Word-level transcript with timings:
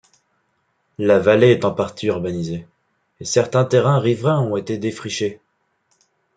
La 0.97 1.19
vallée 1.19 1.51
est 1.51 1.63
en 1.63 1.73
partie 1.75 2.07
urbanisée, 2.07 2.65
et 3.19 3.23
certains 3.23 3.65
terrains 3.65 3.99
riverains 3.99 4.41
ont 4.41 4.57
été 4.57 4.79
défrichés. 4.79 5.39